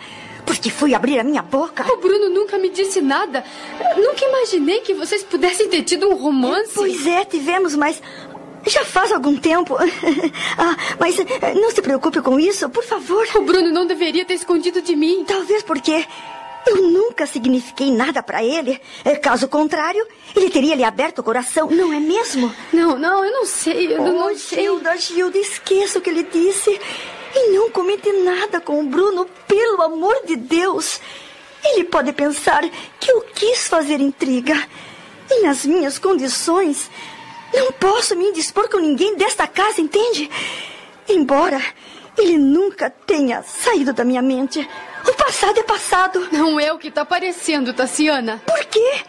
Porque 0.50 0.72
fui 0.72 0.96
abrir 0.96 1.20
a 1.20 1.24
minha 1.24 1.44
boca. 1.44 1.86
O 1.94 1.98
Bruno 1.98 2.28
nunca 2.28 2.58
me 2.58 2.70
disse 2.70 3.02
nada. 3.02 3.46
Nunca 3.96 4.26
imaginei 4.26 4.82
que 4.82 4.96
vocês 4.96 5.22
pudessem 5.22 5.70
ter 5.70 5.84
tido 5.84 6.10
um 6.10 6.16
romance. 6.16 6.72
Pois 6.74 7.06
é, 7.06 7.24
tivemos, 7.24 7.76
mas 7.76 8.02
já 8.66 8.84
faz 8.84 9.12
algum 9.12 9.38
tempo. 9.38 9.78
ah, 10.58 10.76
mas 11.00 11.18
não 11.54 11.70
se 11.70 11.84
preocupe 11.84 12.20
com 12.22 12.40
isso, 12.40 12.68
por 12.68 12.84
favor. 12.84 13.28
O 13.36 13.42
Bruno 13.42 13.70
não 13.70 13.86
deveria 13.86 14.26
ter 14.26 14.34
escondido 14.34 14.82
de 14.82 14.96
mim. 14.96 15.24
Talvez 15.24 15.62
porque 15.62 16.04
eu 16.66 16.82
nunca 16.82 17.28
signifiquei 17.28 17.92
nada 17.92 18.24
para 18.24 18.44
ele. 18.44 18.82
É, 19.06 19.16
caso 19.18 19.48
contrário, 19.48 20.04
ele 20.36 20.50
teria 20.50 20.74
lhe 20.74 20.84
aberto 20.84 21.20
o 21.20 21.24
coração, 21.24 21.70
não 21.70 21.94
é 21.94 22.00
mesmo? 22.00 22.52
Não, 22.74 22.98
não, 22.98 23.24
eu 23.24 23.32
não 23.32 23.46
sei. 23.46 23.94
Eu 23.94 24.02
oh, 24.02 24.12
não 24.12 24.36
sei. 24.36 24.64
Gilda, 24.64 24.98
Gilda, 24.98 25.38
esqueça 25.38 26.00
o 26.00 26.02
que 26.02 26.10
ele 26.10 26.24
disse. 26.24 26.80
E 27.36 27.50
não 27.52 27.70
comente 27.70 28.12
nada 28.12 28.60
com 28.60 28.82
o 28.82 28.86
Bruno, 28.86 29.26
pelo 29.48 29.82
amor 29.82 30.22
de 30.26 30.36
Deus. 30.36 31.00
Ele 31.64 31.84
pode 31.84 32.12
pensar 32.14 32.64
que 33.00 33.12
eu 33.12 33.22
quis 33.22 33.68
fazer 33.68 34.00
intriga. 34.00 34.56
E 35.30 35.42
nas 35.42 35.66
minhas 35.66 36.00
condições, 36.00 36.90
não 37.54 37.72
posso 37.74 38.16
me 38.16 38.26
indispor 38.26 38.70
com 38.70 38.78
ninguém 38.78 39.16
desta 39.16 39.48
casa, 39.48 39.82
entende? 39.82 40.30
Embora 41.08 41.62
ele 42.18 42.38
nunca 42.38 42.90
tenha 42.90 43.44
saído 43.44 43.94
da 43.94 44.04
minha 44.04 44.22
mente. 44.22 44.68
O 45.08 45.14
passado 45.14 45.60
é 45.60 45.64
passado. 45.64 46.28
Não 46.32 46.60
é 46.60 46.72
o 46.74 46.78
que 46.78 46.90
está 46.90 47.06
parecendo, 47.06 47.74
Tassiana. 47.74 48.42
Por 48.46 48.66
quê? 48.66 49.04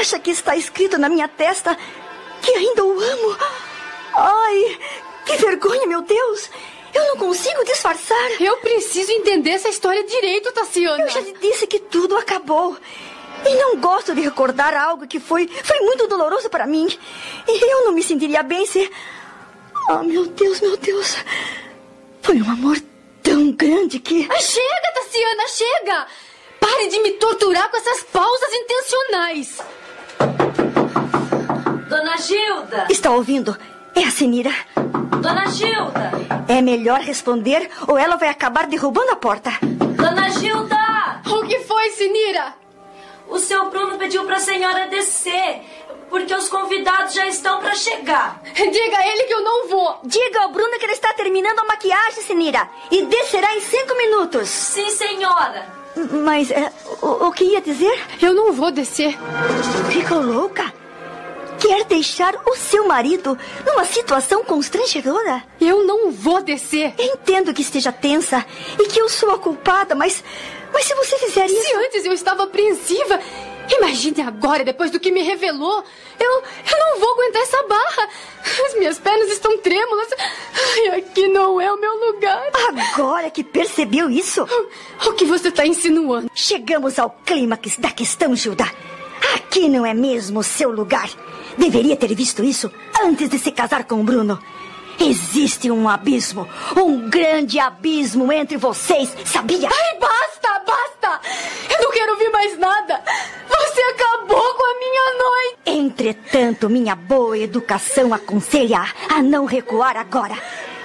Acha 0.00 0.18
que 0.18 0.30
está 0.30 0.56
escrito 0.56 0.98
na 0.98 1.08
minha 1.08 1.28
testa 1.28 1.76
que 2.42 2.52
ainda 2.52 2.84
o 2.84 3.00
amo? 3.00 3.36
Ai, 4.14 4.78
que 5.24 5.36
vergonha, 5.36 5.86
meu 5.86 6.02
Deus! 6.02 6.50
Eu 6.94 7.04
não 7.08 7.16
consigo 7.16 7.64
disfarçar. 7.64 8.40
Eu 8.40 8.56
preciso 8.58 9.10
entender 9.10 9.50
essa 9.50 9.68
história 9.68 10.04
direito, 10.04 10.52
Tassiana. 10.52 11.02
Eu 11.02 11.08
já 11.08 11.20
lhe 11.20 11.34
disse 11.40 11.66
que 11.66 11.80
tudo 11.80 12.16
acabou. 12.16 12.76
E 13.44 13.54
não 13.56 13.76
gosto 13.76 14.14
de 14.14 14.20
recordar 14.20 14.74
algo 14.74 15.06
que 15.06 15.20
foi, 15.20 15.48
foi 15.48 15.80
muito 15.80 16.06
doloroso 16.06 16.48
para 16.48 16.66
mim. 16.66 16.86
E 17.46 17.70
eu 17.72 17.84
não 17.86 17.92
me 17.92 18.02
sentiria 18.02 18.42
bem 18.42 18.64
se. 18.64 18.90
Oh, 19.90 20.02
meu 20.04 20.26
Deus, 20.26 20.60
meu 20.60 20.76
Deus. 20.76 21.16
Foi 22.22 22.40
um 22.40 22.50
amor 22.50 22.80
tão 23.22 23.52
grande 23.52 23.98
que. 23.98 24.26
Ah, 24.30 24.40
chega, 24.40 24.92
Tassiana, 24.94 25.48
chega! 25.48 26.06
Pare 26.60 26.88
de 26.88 27.00
me 27.00 27.10
torturar 27.12 27.70
com 27.70 27.76
essas 27.76 28.02
pausas 28.04 28.52
intencionais. 28.52 29.58
Dona 31.88 32.16
Gilda! 32.16 32.86
Está 32.88 33.10
ouvindo? 33.10 33.54
É 33.94 34.04
a 34.04 34.10
Senira. 34.10 34.50
Dona 35.20 35.46
Gilda! 35.46 36.10
É 36.48 36.60
melhor 36.60 37.00
responder 37.00 37.70
ou 37.86 37.96
ela 37.98 38.16
vai 38.16 38.28
acabar 38.28 38.66
derrubando 38.66 39.12
a 39.12 39.16
porta. 39.16 39.50
Dona 39.62 40.28
Gilda! 40.30 40.76
O 41.26 41.46
que 41.46 41.60
foi, 41.60 41.90
Senira? 41.90 42.54
O 43.28 43.38
seu 43.38 43.70
Bruno 43.70 43.96
pediu 43.98 44.24
para 44.24 44.36
a 44.36 44.40
senhora 44.40 44.86
descer, 44.88 45.62
porque 46.10 46.34
os 46.34 46.48
convidados 46.48 47.14
já 47.14 47.26
estão 47.26 47.60
para 47.60 47.74
chegar. 47.74 48.40
Diga 48.54 48.98
a 48.98 49.08
ele 49.08 49.24
que 49.24 49.34
eu 49.34 49.42
não 49.42 49.68
vou. 49.68 49.98
Diga 50.04 50.42
ao 50.42 50.50
Bruno 50.50 50.78
que 50.78 50.84
ele 50.84 50.92
está 50.92 51.12
terminando 51.14 51.58
a 51.58 51.64
maquiagem, 51.64 52.22
Senira, 52.22 52.68
e 52.90 53.06
descerá 53.06 53.54
em 53.56 53.60
cinco 53.60 53.96
minutos. 53.96 54.48
Sim, 54.48 54.90
senhora. 54.90 55.66
Mas 56.24 56.50
é, 56.50 56.70
o, 57.00 57.28
o 57.28 57.32
que 57.32 57.44
ia 57.44 57.60
dizer? 57.60 57.98
Eu 58.20 58.34
não 58.34 58.52
vou 58.52 58.70
descer. 58.70 59.16
Ficou 59.90 60.20
louca? 60.20 60.72
Quer 61.64 61.84
deixar 61.86 62.34
o 62.44 62.54
seu 62.56 62.86
marido 62.86 63.38
numa 63.64 63.86
situação 63.86 64.44
constrangedora? 64.44 65.42
Eu 65.58 65.82
não 65.86 66.10
vou 66.10 66.42
descer. 66.42 66.92
Entendo 66.98 67.54
que 67.54 67.62
esteja 67.62 67.90
tensa 67.90 68.44
e 68.78 68.86
que 68.86 69.00
eu 69.00 69.08
sou 69.08 69.30
a 69.30 69.38
culpada, 69.38 69.94
mas. 69.94 70.22
Mas 70.74 70.84
se 70.84 70.94
você 70.94 71.16
fizer 71.16 71.46
isso. 71.46 71.62
Se 71.62 71.74
antes 71.74 72.04
eu 72.04 72.12
estava 72.12 72.42
apreensiva, 72.44 73.18
imagine 73.78 74.20
agora, 74.20 74.62
depois 74.62 74.90
do 74.90 75.00
que 75.00 75.10
me 75.10 75.22
revelou. 75.22 75.82
Eu, 76.20 76.30
eu 76.70 76.78
não 76.78 77.00
vou 77.00 77.14
aguentar 77.14 77.40
essa 77.40 77.62
barra. 77.62 78.08
As 78.66 78.74
minhas 78.74 78.98
pernas 78.98 79.30
estão 79.30 79.56
trêmulas. 79.56 80.08
Ai, 80.18 80.98
aqui 80.98 81.28
não 81.28 81.58
é 81.58 81.72
o 81.72 81.80
meu 81.80 81.94
lugar. 82.10 82.46
Agora 82.92 83.30
que 83.30 83.42
percebeu 83.42 84.10
isso? 84.10 84.42
O, 84.44 85.08
o 85.08 85.12
que 85.14 85.24
você 85.24 85.48
está 85.48 85.66
insinuando? 85.66 86.30
Chegamos 86.34 86.98
ao 86.98 87.08
clímax 87.24 87.78
da 87.78 87.90
questão, 87.90 88.36
Gilda. 88.36 88.70
Aqui 89.34 89.66
não 89.66 89.86
é 89.86 89.94
mesmo 89.94 90.40
o 90.40 90.44
seu 90.44 90.70
lugar. 90.70 91.08
Deveria 91.56 91.96
ter 91.96 92.14
visto 92.14 92.42
isso 92.42 92.70
antes 93.02 93.28
de 93.28 93.38
se 93.38 93.52
casar 93.52 93.84
com 93.84 94.00
o 94.00 94.04
Bruno. 94.04 94.38
Existe 95.00 95.70
um 95.70 95.88
abismo, 95.88 96.48
um 96.76 97.08
grande 97.08 97.58
abismo 97.58 98.32
entre 98.32 98.56
vocês, 98.56 99.12
sabia? 99.24 99.68
Ai, 99.68 99.98
basta, 99.98 100.62
basta! 100.64 101.20
Eu 101.68 101.82
não 101.82 101.90
quero 101.90 102.12
ouvir 102.12 102.30
mais 102.30 102.58
nada! 102.58 103.02
Você 103.48 103.80
acabou 103.80 104.54
com 104.54 104.62
a 104.62 104.78
minha 104.78 105.18
noite! 105.18 105.58
Entretanto, 105.66 106.70
minha 106.70 106.94
boa 106.94 107.36
educação 107.36 108.14
aconselha 108.14 108.84
a 109.08 109.20
não 109.20 109.44
recuar 109.44 109.96
agora. 109.96 110.36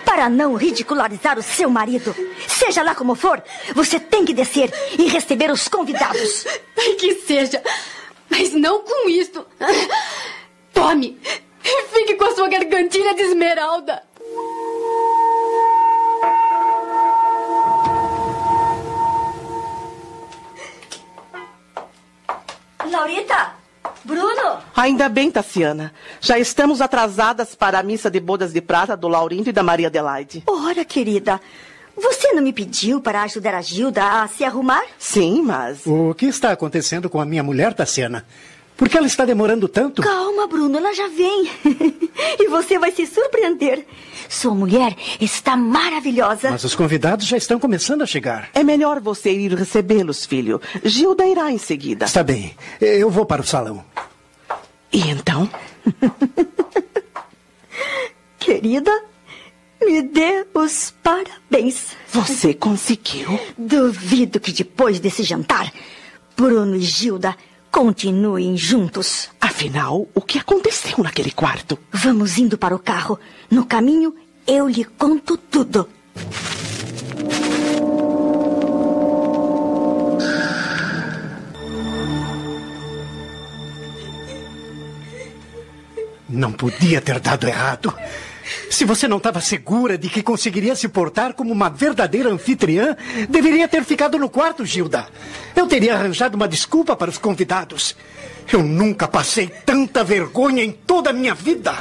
Para 0.04 0.28
não 0.28 0.56
ridicularizar 0.56 1.38
o 1.38 1.44
seu 1.44 1.70
marido. 1.70 2.16
Seja 2.48 2.82
lá 2.82 2.96
como 2.96 3.14
for, 3.14 3.44
você 3.76 4.00
tem 4.00 4.26
que 4.26 4.34
descer 4.34 4.74
e 4.98 5.08
receber 5.08 5.52
os 5.52 5.68
convidados. 5.68 6.48
Ai, 6.78 6.94
que 6.94 7.14
seja. 7.16 7.62
Mas 8.28 8.54
não 8.54 8.82
com 8.82 9.08
isto. 9.08 9.46
Tome! 10.80 11.18
Fique 11.92 12.16
com 12.16 12.24
a 12.24 12.34
sua 12.34 12.48
gargantilha 12.48 13.14
de 13.14 13.22
esmeralda! 13.24 14.02
Laurita! 22.90 23.52
Bruno! 24.06 24.60
Ainda 24.74 25.10
bem, 25.10 25.30
Tassiana. 25.30 25.94
Já 26.22 26.40
estamos 26.40 26.80
atrasadas 26.80 27.56
para 27.56 27.80
a 27.80 27.84
missa 27.84 28.10
de 28.10 28.22
bodas 28.22 28.54
de 28.54 28.62
prata 28.62 28.96
do 28.96 29.10
Laurindo 29.10 29.50
e 29.50 29.54
da 29.54 29.62
Maria 29.62 29.88
Adelaide. 29.88 30.44
Ora, 30.48 30.86
querida, 30.86 31.42
você 31.94 32.32
não 32.32 32.42
me 32.42 32.54
pediu 32.54 33.02
para 33.02 33.24
ajudar 33.24 33.54
a 33.54 33.62
Gilda 33.62 34.22
a 34.24 34.28
se 34.30 34.46
arrumar? 34.46 34.84
Sim, 34.98 35.42
mas. 35.42 35.86
O 35.86 36.14
que 36.14 36.28
está 36.28 36.54
acontecendo 36.54 37.10
com 37.10 37.20
a 37.20 37.26
minha 37.26 37.44
mulher, 37.44 37.74
Tassiana? 37.74 38.26
Por 38.80 38.88
que 38.88 38.98
ela 38.98 39.08
está 39.08 39.26
demorando 39.26 39.68
tanto? 39.68 40.02
Calma, 40.02 40.48
Bruno, 40.48 40.78
ela 40.78 40.94
já 40.94 41.10
vem. 41.10 41.52
e 42.40 42.48
você 42.48 42.80
vai 42.80 42.94
se 42.94 43.06
surpreender. 43.06 43.86
Sua 44.30 44.56
mulher 44.56 44.96
está 45.20 45.58
maravilhosa. 45.58 46.50
Mas 46.50 46.64
os 46.64 46.76
convidados 46.76 47.28
já 47.28 47.36
estão 47.36 47.60
começando 47.60 48.04
a 48.04 48.06
chegar. 48.06 48.50
É 48.54 48.64
melhor 48.64 49.02
você 49.02 49.34
ir 49.34 49.54
recebê-los, 49.54 50.26
filho. 50.26 50.62
Gilda 50.82 51.28
irá 51.28 51.52
em 51.52 51.58
seguida. 51.58 52.06
Está 52.06 52.24
bem. 52.24 52.56
Eu 52.80 53.10
vou 53.10 53.26
para 53.26 53.42
o 53.42 53.46
salão. 53.46 53.84
E 54.94 55.02
então? 55.10 55.50
Querida, 58.40 59.04
me 59.82 60.04
dê 60.04 60.48
os 60.54 60.94
parabéns. 61.04 61.98
Você 62.14 62.54
conseguiu? 62.54 63.38
Duvido 63.58 64.40
que 64.40 64.54
depois 64.54 65.02
desse 65.02 65.24
jantar, 65.24 65.70
Bruno 66.38 66.78
e 66.78 66.82
Gilda 66.82 67.36
continuem 67.72 68.58
juntos. 68.58 69.30
Afinal, 69.40 70.08
o 70.14 70.22
que 70.22 70.38
aconteceu 70.38 71.04
naquele 71.04 71.32
quarto? 71.32 71.78
Vamos 71.92 72.38
indo 72.38 72.58
para 72.58 72.76
o 72.76 72.80
carro. 72.80 73.20
No 73.50 73.66
caminho, 73.66 74.16
eu 74.46 74.68
lhe 74.68 74.84
conto 74.84 75.38
tudo. 75.38 75.88
Não 86.28 86.52
podia 86.52 87.02
ter 87.02 87.20
dado 87.20 87.48
errado. 87.48 87.94
Se 88.70 88.86
você 88.86 89.08
não 89.08 89.18
estava 89.18 89.42
segura 89.42 89.98
de 89.98 90.10
que 90.10 90.24
conseguiria 90.24 90.76
se 90.76 90.88
portar 90.88 91.34
como 91.34 91.52
uma 91.52 91.70
verdadeira 91.70 92.30
anfitriã, 92.30 92.96
deveria 93.30 93.68
ter 93.68 93.84
ficado 93.84 94.18
no 94.18 94.30
quarto, 94.30 94.66
Gilda. 94.66 95.08
Eu 95.56 95.68
teria 95.68 95.96
arranjado 95.96 96.36
uma 96.36 96.48
desculpa 96.48 96.96
para 96.96 97.10
os 97.10 97.18
convidados. 97.18 97.96
Eu 98.52 98.64
nunca 98.64 99.08
passei 99.08 99.48
tanta 99.48 100.04
vergonha 100.04 100.64
em 100.64 100.72
toda 100.72 101.12
a 101.12 101.14
minha 101.14 101.36
vida. 101.36 101.74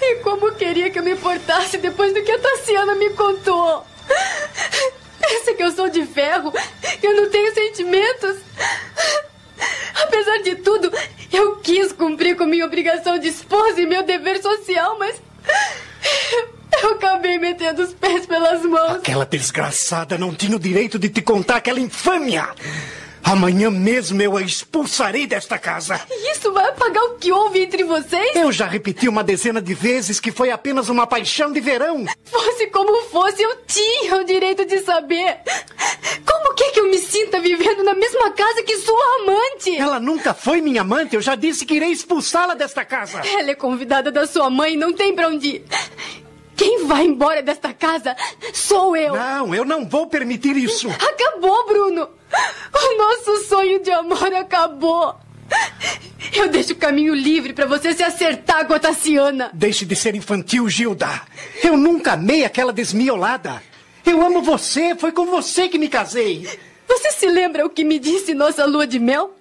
E 0.00 0.16
como 0.16 0.52
queria 0.52 0.90
que 0.90 0.98
eu 0.98 1.02
me 1.02 1.16
portasse 1.16 1.78
depois 1.78 2.14
do 2.14 2.22
que 2.22 2.30
a 2.30 2.38
Tassiana 2.38 2.94
me 2.94 3.10
contou? 3.10 3.84
Pensa 5.20 5.54
que 5.54 5.62
eu 5.62 5.72
sou 5.72 5.88
de 5.88 6.04
ferro, 6.04 6.52
que 7.00 7.06
eu 7.06 7.16
não 7.16 7.30
tenho 7.30 7.52
sentimentos. 7.54 8.36
Apesar 10.02 10.38
de 10.38 10.56
tudo, 10.56 10.92
eu 11.32 11.56
quis 11.56 11.92
cumprir 11.92 12.36
com 12.36 12.44
minha 12.44 12.66
obrigação 12.66 13.18
de 13.18 13.28
esposa 13.28 13.80
e 13.80 13.86
meu 13.86 14.02
dever 14.02 14.40
social, 14.42 14.98
mas. 14.98 15.20
Eu 16.82 16.92
acabei 16.92 17.38
metendo 17.38 17.82
os 17.82 17.92
pés 17.92 18.26
pelas 18.26 18.62
mãos. 18.64 18.96
Aquela 18.96 19.24
desgraçada 19.26 20.18
não 20.18 20.34
tinha 20.34 20.56
o 20.56 20.60
direito 20.60 20.98
de 20.98 21.08
te 21.08 21.22
contar 21.22 21.56
aquela 21.56 21.78
infâmia. 21.78 22.48
Amanhã 23.24 23.70
mesmo 23.70 24.20
eu 24.20 24.36
a 24.36 24.42
expulsarei 24.42 25.26
desta 25.26 25.58
casa. 25.58 26.00
Isso 26.32 26.52
vai 26.52 26.68
apagar 26.68 27.02
o 27.04 27.14
que 27.14 27.30
houve 27.30 27.62
entre 27.62 27.84
vocês? 27.84 28.34
Eu 28.34 28.50
já 28.50 28.66
repeti 28.66 29.08
uma 29.08 29.22
dezena 29.22 29.62
de 29.62 29.74
vezes 29.74 30.18
que 30.20 30.32
foi 30.32 30.50
apenas 30.50 30.88
uma 30.88 31.06
paixão 31.06 31.52
de 31.52 31.60
verão. 31.60 32.04
Fosse 32.24 32.66
como 32.66 33.02
fosse, 33.04 33.42
eu 33.42 33.56
tinha 33.66 34.16
o 34.16 34.24
direito 34.24 34.64
de 34.64 34.80
saber. 34.80 35.38
Como 36.26 36.54
que, 36.54 36.64
é 36.64 36.70
que 36.70 36.80
eu 36.80 36.90
me 36.90 36.98
sinta 36.98 37.40
vivendo 37.40 37.82
na 37.82 37.94
mesma 37.94 38.30
casa 38.30 38.62
que 38.62 38.76
sua 38.78 39.16
amante? 39.22 39.76
Ela 39.76 40.00
nunca 40.00 40.34
foi 40.34 40.60
minha 40.60 40.82
amante. 40.82 41.14
Eu 41.14 41.22
já 41.22 41.34
disse 41.34 41.64
que 41.64 41.74
irei 41.74 41.90
expulsá-la 41.90 42.54
desta 42.54 42.84
casa. 42.84 43.20
Ela 43.24 43.52
é 43.52 43.54
convidada 43.54 44.10
da 44.10 44.26
sua 44.26 44.50
mãe 44.50 44.76
não 44.76 44.92
tem 44.92 45.14
pra 45.14 45.28
onde 45.28 45.48
ir. 45.48 45.64
Quem 46.56 46.84
vai 46.86 47.04
embora 47.04 47.42
desta 47.42 47.72
casa 47.72 48.14
sou 48.52 48.96
eu. 48.96 49.14
Não, 49.14 49.54
eu 49.54 49.64
não 49.64 49.84
vou 49.88 50.06
permitir 50.06 50.56
isso. 50.56 50.88
Acabou, 50.90 51.66
Bruno. 51.66 52.08
O 52.74 52.96
nosso 52.96 53.48
sonho 53.48 53.82
de 53.82 53.90
amor 53.90 54.32
acabou. 54.34 55.14
Eu 56.34 56.48
deixo 56.48 56.72
o 56.72 56.76
caminho 56.76 57.14
livre 57.14 57.52
para 57.52 57.66
você 57.66 57.92
se 57.92 58.02
acertar 58.02 58.66
com 58.66 58.74
a 58.74 58.78
Tassiana. 58.78 59.50
Deixe 59.52 59.84
de 59.84 59.94
ser 59.94 60.14
infantil, 60.14 60.68
Gilda. 60.68 61.08
Eu 61.62 61.76
nunca 61.76 62.12
amei 62.12 62.44
aquela 62.44 62.72
desmiolada. 62.72 63.62
Eu 64.04 64.20
amo 64.22 64.42
você, 64.42 64.94
foi 64.96 65.12
com 65.12 65.26
você 65.26 65.68
que 65.68 65.78
me 65.78 65.88
casei. 65.88 66.48
Você 66.88 67.12
se 67.12 67.26
lembra 67.26 67.64
o 67.64 67.70
que 67.70 67.84
me 67.84 67.98
disse 67.98 68.34
nossa 68.34 68.64
lua 68.64 68.86
de 68.86 68.98
mel? 68.98 69.36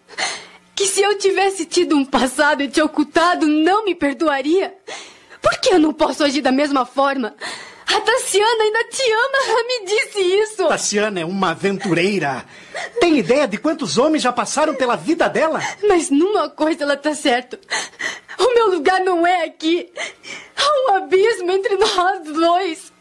Que 0.76 0.88
se 0.88 1.02
eu 1.02 1.18
tivesse 1.18 1.66
tido 1.66 1.96
um 1.96 2.06
passado 2.06 2.62
e 2.62 2.68
te 2.68 2.82
ocultado, 2.82 3.48
não 3.48 3.86
me 3.86 3.96
perdoaria? 3.96 4.74
Por 5.42 5.58
que 5.60 5.74
eu 5.74 5.80
não 5.80 5.94
posso 5.94 6.24
agir 6.24 6.42
da 6.42 6.52
mesma 6.52 6.86
forma? 6.86 7.36
A 7.96 8.02
Tassiana 8.02 8.64
ainda 8.64 8.84
te 8.86 9.02
ama, 9.12 9.38
ela 9.50 9.64
me 9.68 9.86
disse 9.86 10.22
isso. 10.22 10.68
Tassiana 10.68 11.20
é 11.20 11.26
uma 11.26 11.52
aventureira. 11.52 12.46
Tem 13.00 13.18
ideia 13.18 13.48
de 13.48 13.58
quantos 13.58 13.98
homens 13.98 14.24
já 14.24 14.32
passaram 14.32 14.74
pela 14.76 14.96
vida 14.96 15.28
dela? 15.28 15.62
Mas 15.88 16.10
numa 16.10 16.50
coisa 16.50 16.84
ela 16.84 16.96
tá 16.96 17.14
certa. 17.14 17.60
O 18.40 18.54
meu 18.54 18.72
lugar 18.72 19.02
não 19.02 19.26
é 19.28 19.46
aqui. 19.46 19.92
Há 20.56 20.92
um 20.92 20.96
abismo 20.96 21.52
entre 21.52 21.76
nós 21.76 22.24
dois. 22.24 22.94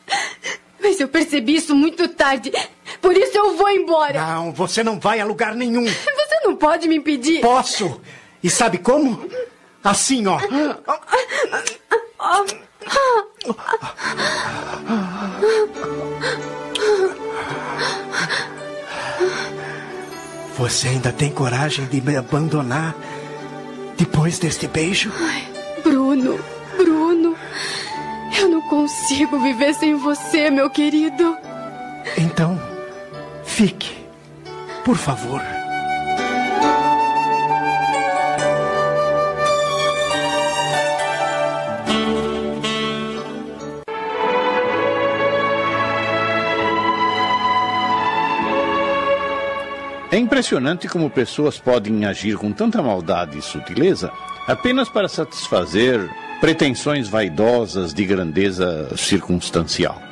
Mas 0.81 0.99
eu 0.99 1.09
percebi 1.09 1.57
isso 1.57 1.75
muito 1.75 2.09
tarde. 2.09 2.53
Por 3.01 3.17
isso 3.17 3.37
eu 3.37 3.57
vou 3.57 3.71
embora. 3.71 4.21
Não, 4.21 4.53
você 4.53 4.83
não 4.83 4.99
vai 4.99 5.21
a 5.21 5.25
lugar 5.25 5.55
nenhum. 5.55 5.85
Você 6.31 6.47
não 6.47 6.57
pode 6.57 6.89
me 6.89 6.97
impedir. 6.97 7.41
Posso. 7.41 8.01
E 8.43 8.49
sabe 8.49 8.79
como? 8.79 9.29
Assim, 9.85 10.27
ó. 10.27 10.39
Você 20.71 20.87
ainda 20.87 21.11
tem 21.11 21.33
coragem 21.33 21.85
de 21.87 22.01
me 22.01 22.17
abandonar 22.17 22.95
depois 23.99 24.39
deste 24.39 24.69
beijo? 24.69 25.13
Ai, 25.21 25.45
Bruno, 25.83 26.39
Bruno, 26.77 27.37
eu 28.41 28.49
não 28.49 28.63
consigo 28.63 29.41
viver 29.41 29.75
sem 29.75 29.97
você, 29.97 30.49
meu 30.49 30.71
querido. 30.71 31.37
Então, 32.17 32.59
fique, 33.43 33.93
por 34.85 34.97
favor. 34.97 35.43
É 50.13 50.19
impressionante 50.19 50.89
como 50.89 51.09
pessoas 51.09 51.59
podem 51.59 52.05
agir 52.05 52.37
com 52.37 52.51
tanta 52.51 52.83
maldade 52.83 53.39
e 53.39 53.43
sutileza 53.43 54.11
apenas 54.47 54.89
para 54.89 55.09
satisfazer 55.09 56.11
pretensões 56.41 57.09
vaidosas 57.09 57.95
de 57.95 58.05
grandeza 58.05 58.97
circunstancial. 58.97 60.03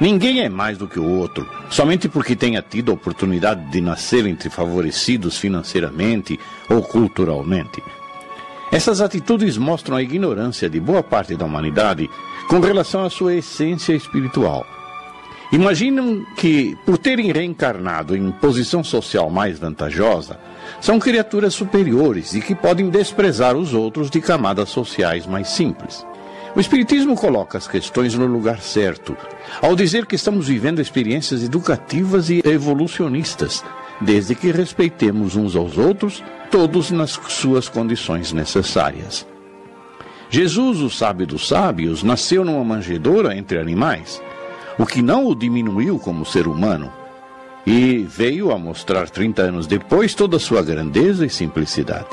Ninguém 0.00 0.42
é 0.42 0.48
mais 0.48 0.78
do 0.78 0.86
que 0.86 1.00
o 1.00 1.08
outro, 1.08 1.48
somente 1.70 2.08
porque 2.08 2.36
tenha 2.36 2.62
tido 2.62 2.92
a 2.92 2.94
oportunidade 2.94 3.64
de 3.70 3.80
nascer 3.80 4.26
entre 4.26 4.48
favorecidos 4.48 5.38
financeiramente 5.38 6.38
ou 6.68 6.82
culturalmente. 6.82 7.82
Essas 8.70 9.00
atitudes 9.00 9.56
mostram 9.56 9.96
a 9.96 10.02
ignorância 10.02 10.68
de 10.68 10.78
boa 10.78 11.02
parte 11.02 11.34
da 11.34 11.46
humanidade 11.46 12.08
com 12.46 12.60
relação 12.60 13.04
à 13.04 13.10
sua 13.10 13.34
essência 13.34 13.94
espiritual. 13.94 14.75
Imaginam 15.52 16.26
que, 16.36 16.76
por 16.84 16.98
terem 16.98 17.30
reencarnado 17.30 18.16
em 18.16 18.32
posição 18.32 18.82
social 18.82 19.30
mais 19.30 19.58
vantajosa, 19.58 20.38
são 20.80 20.98
criaturas 20.98 21.54
superiores 21.54 22.34
e 22.34 22.40
que 22.40 22.54
podem 22.54 22.90
desprezar 22.90 23.56
os 23.56 23.72
outros 23.72 24.10
de 24.10 24.20
camadas 24.20 24.68
sociais 24.70 25.24
mais 25.24 25.48
simples. 25.48 26.04
O 26.56 26.60
Espiritismo 26.60 27.14
coloca 27.14 27.58
as 27.58 27.68
questões 27.68 28.14
no 28.14 28.26
lugar 28.26 28.60
certo, 28.60 29.16
ao 29.62 29.76
dizer 29.76 30.06
que 30.06 30.16
estamos 30.16 30.48
vivendo 30.48 30.80
experiências 30.80 31.44
educativas 31.44 32.28
e 32.28 32.42
evolucionistas, 32.44 33.62
desde 34.00 34.34
que 34.34 34.50
respeitemos 34.50 35.36
uns 35.36 35.54
aos 35.54 35.78
outros, 35.78 36.24
todos 36.50 36.90
nas 36.90 37.10
suas 37.28 37.68
condições 37.68 38.32
necessárias. 38.32 39.26
Jesus, 40.28 40.80
o 40.80 40.90
sábio 40.90 41.26
dos 41.26 41.46
sábios, 41.46 42.02
nasceu 42.02 42.44
numa 42.44 42.64
manjedoura 42.64 43.36
entre 43.36 43.58
animais 43.58 44.20
o 44.78 44.86
que 44.86 45.02
não 45.02 45.26
o 45.26 45.34
diminuiu 45.34 45.98
como 45.98 46.26
ser 46.26 46.46
humano, 46.46 46.92
e 47.66 47.98
veio 48.04 48.52
a 48.52 48.58
mostrar 48.58 49.10
30 49.10 49.42
anos 49.42 49.66
depois 49.66 50.14
toda 50.14 50.36
a 50.36 50.40
sua 50.40 50.62
grandeza 50.62 51.26
e 51.26 51.30
simplicidade. 51.30 52.08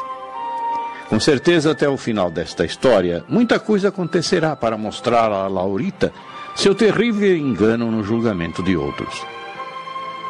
Com 1.09 1.19
certeza, 1.19 1.71
até 1.71 1.87
o 1.87 1.97
final 1.97 2.31
desta 2.31 2.65
história, 2.65 3.23
muita 3.29 3.59
coisa 3.59 3.89
acontecerá 3.89 4.55
para 4.55 4.77
mostrar 4.77 5.31
a 5.31 5.47
Laurita 5.47 6.11
seu 6.55 6.73
terrível 6.73 7.35
engano 7.35 7.91
no 7.91 8.03
julgamento 8.03 8.63
de 8.63 8.75
outros. 8.75 9.23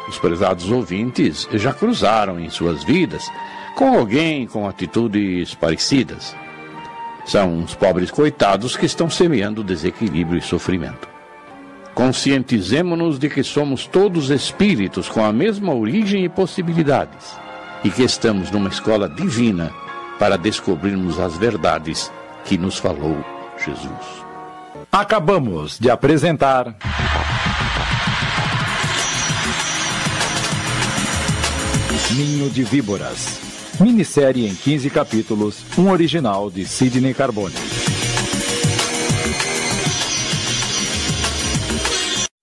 Os 0.08 0.18
prezados 0.18 0.70
ouvintes 0.70 1.48
já 1.54 1.72
cruzaram 1.72 2.38
em 2.38 2.50
suas 2.50 2.84
vidas 2.84 3.30
com 3.74 3.96
alguém 3.96 4.46
com 4.46 4.68
atitudes 4.68 5.54
parecidas. 5.54 6.36
São 7.24 7.54
uns 7.54 7.74
pobres 7.74 8.10
coitados 8.10 8.76
que 8.76 8.84
estão 8.84 9.08
semeando 9.08 9.64
desequilíbrio 9.64 10.38
e 10.38 10.42
sofrimento. 10.42 11.13
Conscientizemo-nos 11.94 13.18
de 13.18 13.28
que 13.28 13.44
somos 13.44 13.86
todos 13.86 14.30
espíritos 14.30 15.08
com 15.08 15.24
a 15.24 15.32
mesma 15.32 15.72
origem 15.72 16.24
e 16.24 16.28
possibilidades, 16.28 17.36
e 17.84 17.90
que 17.90 18.02
estamos 18.02 18.50
numa 18.50 18.68
escola 18.68 19.08
divina 19.08 19.70
para 20.18 20.36
descobrirmos 20.36 21.20
as 21.20 21.36
verdades 21.36 22.10
que 22.44 22.58
nos 22.58 22.78
falou 22.78 23.16
Jesus. 23.64 24.24
Acabamos 24.90 25.78
de 25.78 25.90
apresentar. 25.90 26.74
Ninho 32.10 32.48
de 32.50 32.62
Víboras. 32.62 33.40
Minissérie 33.80 34.46
em 34.46 34.54
15 34.54 34.88
capítulos, 34.90 35.64
um 35.76 35.90
original 35.90 36.48
de 36.48 36.64
Sidney 36.64 37.12
Carbone. 37.12 37.54